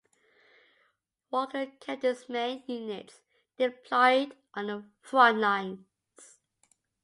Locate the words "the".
4.65-4.85